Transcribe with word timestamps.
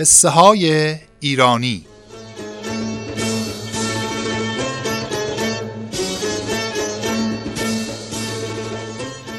قصه 0.00 0.28
های 0.28 0.96
ایرانی 1.20 1.86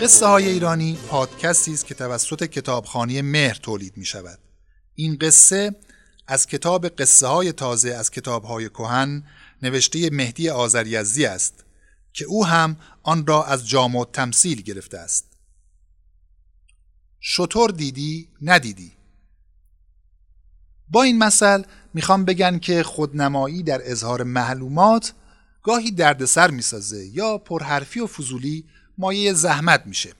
قصه 0.00 0.26
های 0.26 0.48
ایرانی 0.48 0.98
پادکستی 1.08 1.72
است 1.72 1.86
که 1.86 1.94
توسط 1.94 2.44
کتابخانه 2.44 3.22
مهر 3.22 3.54
تولید 3.54 3.96
می 3.96 4.04
شود. 4.04 4.38
این 4.94 5.18
قصه 5.20 5.76
از 6.26 6.46
کتاب 6.46 6.88
قصه 6.88 7.26
های 7.26 7.52
تازه 7.52 7.90
از 7.90 8.10
کتاب 8.10 8.44
های 8.44 8.68
کهن 8.68 9.24
نوشته 9.62 10.10
مهدی 10.12 10.50
آذریزدی 10.50 11.26
است 11.26 11.64
که 12.12 12.24
او 12.24 12.46
هم 12.46 12.76
آن 13.02 13.26
را 13.26 13.44
از 13.44 13.68
جامع 13.68 14.04
تمثیل 14.12 14.62
گرفته 14.62 14.98
است. 14.98 15.26
شطور 17.20 17.70
دیدی 17.70 18.28
ندیدی 18.42 18.99
با 20.90 21.02
این 21.02 21.18
مثل 21.18 21.62
می‌خوام 21.94 22.24
بگن 22.24 22.58
که 22.58 22.82
خودنمایی 22.82 23.62
در 23.62 23.80
اظهار 23.84 24.22
معلومات 24.22 25.12
گاهی 25.62 25.90
دردسر 25.90 26.50
می‌سازه 26.50 27.06
یا 27.06 27.38
پرحرفی 27.38 28.00
و 28.00 28.06
فضولی 28.06 28.64
مایه 28.98 29.32
زحمت 29.32 29.86
میشه 29.86 30.12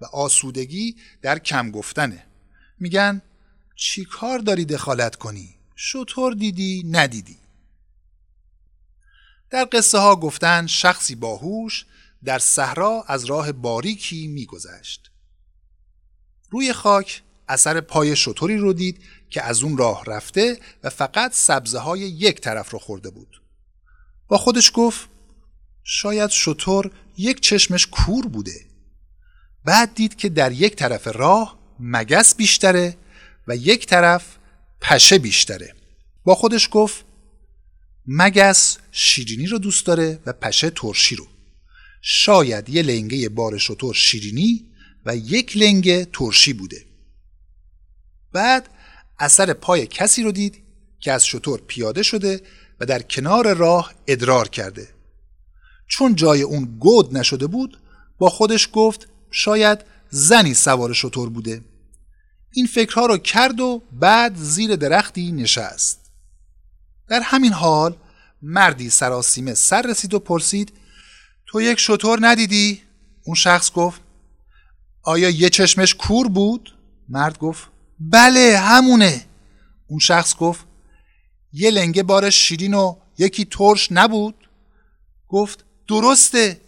و 0.00 0.04
آسودگی 0.04 0.96
در 1.22 1.38
کم 1.38 1.70
گفتنه. 1.70 2.26
میگن 2.80 3.22
چی 3.76 4.04
کار 4.04 4.38
داری 4.38 4.64
دخالت 4.64 5.16
کنی؟ 5.16 5.54
شطور 5.76 6.34
دیدی 6.34 6.82
ندیدی؟ 6.90 7.36
در 9.50 9.68
قصه 9.72 9.98
ها 9.98 10.16
گفتن 10.16 10.66
شخصی 10.66 11.14
باهوش 11.14 11.86
در 12.24 12.38
صحرا 12.38 13.04
از 13.08 13.24
راه 13.24 13.52
باریکی 13.52 14.28
میگذشت. 14.28 15.10
روی 16.50 16.72
خاک 16.72 17.22
اثر 17.48 17.80
پای 17.80 18.16
شطوری 18.16 18.56
رو 18.56 18.72
دید 18.72 19.00
که 19.30 19.42
از 19.42 19.62
اون 19.62 19.76
راه 19.76 20.04
رفته 20.04 20.58
و 20.84 20.90
فقط 20.90 21.32
سبزه 21.34 21.78
های 21.78 22.00
یک 22.00 22.40
طرف 22.40 22.70
رو 22.70 22.78
خورده 22.78 23.10
بود. 23.10 23.42
با 24.28 24.38
خودش 24.38 24.72
گفت 24.74 25.08
شاید 25.84 26.30
شطور 26.30 26.90
یک 27.16 27.40
چشمش 27.40 27.86
کور 27.86 28.26
بوده. 28.26 28.66
بعد 29.64 29.94
دید 29.94 30.16
که 30.16 30.28
در 30.28 30.52
یک 30.52 30.76
طرف 30.76 31.06
راه 31.06 31.58
مگس 31.80 32.34
بیشتره 32.34 32.96
و 33.48 33.56
یک 33.56 33.86
طرف 33.86 34.36
پشه 34.80 35.18
بیشتره. 35.18 35.74
با 36.24 36.34
خودش 36.34 36.68
گفت 36.72 37.04
مگس 38.06 38.78
شیرینی 38.92 39.46
رو 39.46 39.58
دوست 39.58 39.86
داره 39.86 40.18
و 40.26 40.32
پشه 40.32 40.70
ترشی 40.70 41.16
رو. 41.16 41.26
شاید 42.02 42.68
یه 42.68 42.82
لنگه 42.82 43.28
بار 43.28 43.58
شطور 43.58 43.94
شیرینی 43.94 44.64
و 45.06 45.16
یک 45.16 45.56
لنگه 45.56 46.04
ترشی 46.12 46.52
بوده. 46.52 46.87
بعد 48.32 48.68
اثر 49.18 49.52
پای 49.52 49.86
کسی 49.86 50.22
رو 50.22 50.32
دید 50.32 50.62
که 51.00 51.12
از 51.12 51.26
شطور 51.26 51.60
پیاده 51.66 52.02
شده 52.02 52.40
و 52.80 52.86
در 52.86 53.02
کنار 53.02 53.54
راه 53.54 53.94
ادرار 54.06 54.48
کرده 54.48 54.88
چون 55.88 56.14
جای 56.14 56.42
اون 56.42 56.64
گود 56.78 57.16
نشده 57.16 57.46
بود 57.46 57.78
با 58.18 58.28
خودش 58.28 58.68
گفت 58.72 59.08
شاید 59.30 59.84
زنی 60.10 60.54
سوار 60.54 60.92
شطور 60.92 61.30
بوده 61.30 61.64
این 62.52 62.66
فکرها 62.66 63.06
رو 63.06 63.18
کرد 63.18 63.60
و 63.60 63.82
بعد 63.92 64.36
زیر 64.36 64.76
درختی 64.76 65.32
نشست 65.32 66.10
در 67.08 67.20
همین 67.20 67.52
حال 67.52 67.96
مردی 68.42 68.90
سراسیمه 68.90 69.54
سر 69.54 69.82
رسید 69.82 70.14
و 70.14 70.18
پرسید 70.18 70.72
تو 71.46 71.60
یک 71.60 71.78
شطور 71.78 72.18
ندیدی؟ 72.22 72.82
اون 73.24 73.34
شخص 73.34 73.72
گفت 73.72 74.00
آیا 75.02 75.30
یه 75.30 75.50
چشمش 75.50 75.94
کور 75.94 76.28
بود؟ 76.28 76.74
مرد 77.08 77.38
گفت 77.38 77.68
بله 78.00 78.58
همونه. 78.58 79.24
اون 79.86 79.98
شخص 79.98 80.36
گفت 80.36 80.66
یه 81.52 81.70
لنگه 81.70 82.02
بارش 82.02 82.34
شیرین 82.48 82.74
و 82.74 82.96
یکی 83.18 83.44
ترش 83.44 83.88
نبود؟ 83.92 84.48
گفت 85.28 85.64
درسته. 85.88 86.60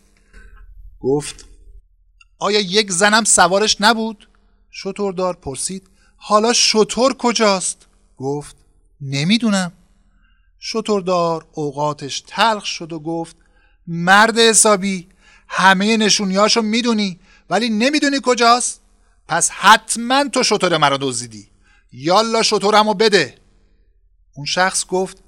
گفت 1.00 1.44
آیا 2.38 2.60
یک 2.60 2.92
زنم 2.92 3.24
سوارش 3.24 3.76
نبود؟ 3.80 4.28
شطوردار 4.70 5.34
پرسید 5.34 5.86
حالا 6.16 6.52
شطور 6.52 7.14
کجاست؟ 7.14 7.86
گفت 8.16 8.56
نمی‌دونم. 9.00 9.72
شطوردار 10.58 11.46
اوقاتش 11.52 12.24
تلخ 12.26 12.64
شد 12.64 12.92
و 12.92 12.98
گفت 12.98 13.36
مرد 13.86 14.38
حسابی 14.38 15.08
همه 15.48 15.96
نشونیاشو 15.96 16.62
می‌دونی 16.62 17.20
ولی 17.50 17.68
نمی‌دونی 17.68 18.16
کجاست؟ 18.22 18.80
پس 19.30 19.50
حتما 19.50 20.28
تو 20.28 20.42
شطور 20.42 20.76
مرا 20.76 20.96
دزدیدی. 21.00 21.48
یالا 21.92 22.42
شطورمو 22.42 22.94
بده. 22.94 23.34
اون 24.34 24.46
شخص 24.46 24.86
گفت 24.86 25.18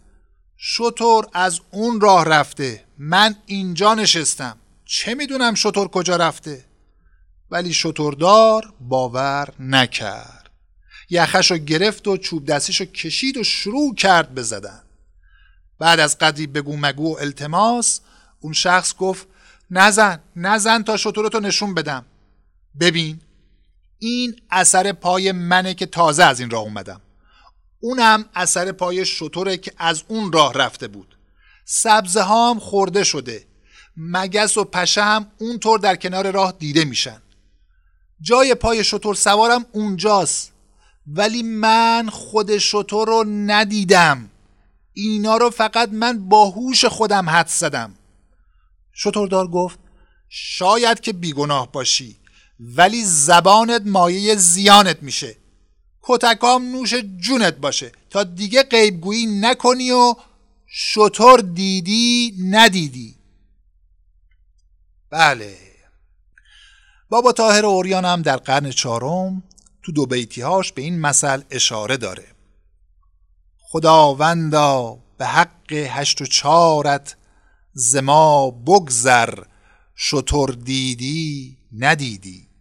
شطور 0.57 1.27
از 1.33 1.61
اون 1.71 2.01
راه 2.01 2.25
رفته. 2.25 2.85
من 2.99 3.35
اینجا 3.47 3.95
نشستم. 3.95 4.57
چه 4.85 5.15
می‌دونم 5.15 5.55
شطور 5.55 5.89
کجا 5.89 6.17
رفته؟ 6.17 6.65
ولی 7.51 7.73
شطوردار 7.73 8.73
باور 8.81 9.49
نکرد. 9.59 10.51
یخش 11.11 11.53
گرفت 11.53 12.09
و 12.09 12.17
چوب 12.17 12.47
دستیشو 12.47 12.85
کشید 12.85 13.37
و 13.37 13.45
شروع 13.45 13.95
کرد 13.95 14.35
بزدن 14.35 14.83
بعد 15.79 16.01
از 16.01 16.19
قدری 16.19 16.47
بگو 16.47 16.77
مگو 16.77 17.15
و 17.15 17.19
التماس 17.21 18.01
اون 18.41 18.53
شخص 18.53 18.97
گفت 18.97 19.27
نزن 19.71 20.21
نزن 20.37 20.83
تا 20.83 20.97
شطورتو 20.97 21.41
نشون 21.41 21.75
بدم. 21.75 22.05
ببین 22.81 23.21
این 24.05 24.37
اثر 24.51 24.93
پای 24.93 25.33
منه 25.33 25.75
که 25.75 25.87
تازه 25.87 26.25
از 26.25 26.41
این 26.41 26.51
راه 26.51 26.63
اومدم. 26.63 27.01
اونم 27.81 28.25
اثر 28.35 28.73
پای 28.73 29.05
شطوره 29.05 29.57
که 29.57 29.73
از 29.79 30.03
اون 30.09 30.33
راه 30.33 30.53
رفته 30.53 30.89
بود. 30.89 31.17
سبزه 31.65 32.25
خورده 32.61 33.05
شده. 33.05 33.47
مگس 33.97 34.57
و 34.57 34.65
پشه 34.65 35.03
هم 35.03 35.27
اونطور 35.39 35.79
در 35.79 35.97
کنار 35.97 36.31
راه 36.31 36.53
دیده 36.59 36.85
میشن. 36.85 37.23
جای 38.21 38.55
پای 38.55 38.85
شطور 38.85 39.15
سوارم 39.15 39.67
اونجاست. 39.73 40.53
ولی 41.07 41.43
من 41.43 42.09
خود 42.09 42.59
شطور 42.59 43.09
رو 43.09 43.25
ندیدم. 43.27 44.31
اینا 44.93 45.37
رو 45.37 45.51
فقط 45.51 45.89
من 45.89 46.29
با 46.29 46.51
هوش 46.51 46.85
خودم 46.85 47.31
حد 47.31 47.49
زدم. 47.49 47.95
شطوردار 48.93 49.49
گفت 49.49 49.79
شاید 50.29 51.01
که 51.01 51.13
بیگناه 51.13 51.73
باشی. 51.73 52.22
ولی 52.63 53.05
زبانت 53.05 53.83
مایه 53.87 54.35
زیانت 54.35 55.03
میشه. 55.03 55.37
کتکام 56.03 56.63
نوش 56.73 56.95
جونت 56.95 57.57
باشه. 57.57 57.93
تا 58.11 58.25
دیگه 58.25 58.63
غیبگویی 58.63 59.27
نکنی 59.27 59.91
و 59.91 60.15
شطور 60.67 61.41
دیدی 61.41 62.37
ندیدی. 62.51 63.17
بله. 65.11 65.57
بابا 67.09 67.33
تاهر 67.33 67.67
اوریان 67.67 68.05
هم 68.05 68.23
در 68.23 68.37
قرن 68.37 68.71
چهارم 68.71 69.43
تو 69.83 69.93
دو 69.93 70.07
بیتیهاش 70.07 70.73
به 70.73 70.83
این 70.83 71.01
مثل 71.01 71.43
اشاره 71.51 71.97
داره. 71.97 72.27
خداوندا 73.59 74.99
به 75.19 75.27
حق 75.27 75.73
هشت 75.73 76.21
و 76.21 76.27
چارت 76.27 77.17
زما 77.73 78.51
بگذر 78.51 79.45
شطور 79.95 80.51
دیدی 80.51 81.59
ندیدی. 81.79 82.52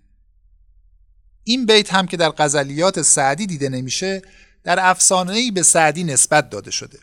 این 1.51 1.65
بیت 1.65 1.93
هم 1.93 2.07
که 2.07 2.17
در 2.17 2.29
غزلیات 2.29 3.01
سعدی 3.01 3.47
دیده 3.47 3.69
نمیشه 3.69 4.21
در 4.63 4.89
افسانه‌ای 4.89 5.51
به 5.51 5.63
سعدی 5.63 6.03
نسبت 6.03 6.49
داده 6.49 6.71
شده. 6.71 6.99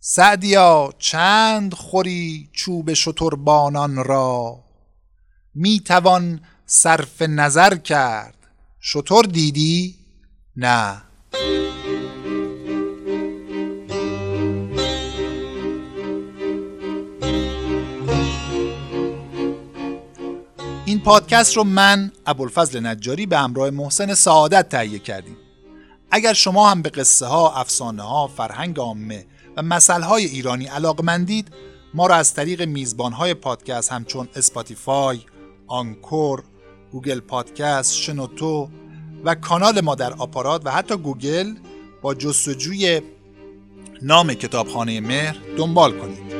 سعدیا 0.00 0.92
چند 0.98 1.74
خوری 1.74 2.48
چوب 2.52 2.92
شتربانان 2.92 4.04
را؟ 4.04 4.64
می 5.54 5.80
توان 5.80 6.40
صرف 6.66 7.22
نظر 7.22 7.76
کرد. 7.76 8.36
شتر 8.80 9.22
دیدی؟ 9.22 9.98
نه. 10.56 11.02
پادکست 21.04 21.56
رو 21.56 21.64
من 21.64 22.12
ابوالفضل 22.26 22.86
نجاری 22.86 23.26
به 23.26 23.38
همراه 23.38 23.70
محسن 23.70 24.14
سعادت 24.14 24.68
تهیه 24.68 24.98
کردیم. 24.98 25.36
اگر 26.10 26.32
شما 26.32 26.70
هم 26.70 26.82
به 26.82 26.88
قصه 26.88 27.26
ها، 27.26 27.54
افسانه 27.54 28.02
ها، 28.02 28.26
فرهنگ 28.26 28.78
عامه 28.78 29.26
و 29.56 29.62
مثل 29.62 30.04
های 30.04 30.24
ایرانی 30.24 30.66
علاقمندید 30.66 31.48
ما 31.94 32.06
را 32.06 32.14
از 32.14 32.34
طریق 32.34 32.62
میزبان 32.62 33.12
های 33.12 33.34
پادکست 33.34 33.92
همچون 33.92 34.28
اسپاتیفای، 34.36 35.18
Anchor، 35.66 36.42
گوگل 36.92 37.20
پادکست، 37.20 37.94
شنوتو 37.94 38.68
و 39.24 39.34
کانال 39.34 39.80
ما 39.80 39.94
در 39.94 40.12
آپارات 40.12 40.62
و 40.64 40.70
حتی 40.70 40.96
گوگل 40.96 41.54
با 42.02 42.14
جستجوی 42.14 43.00
نام 44.02 44.34
کتابخانه 44.34 45.00
مهر 45.00 45.36
دنبال 45.56 45.98
کنید. 45.98 46.33